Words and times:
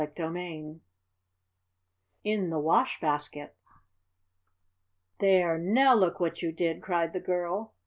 CHAPTER 0.03 0.31
VII 0.31 0.79
IN 2.23 2.49
THE 2.49 2.57
WASH 2.57 2.99
BASKET 2.99 3.55
"There, 5.19 5.59
now 5.59 5.93
look 5.93 6.19
what 6.19 6.41
you 6.41 6.51
did!" 6.51 6.81
cried 6.81 7.13
the 7.13 7.19
girl. 7.19 7.75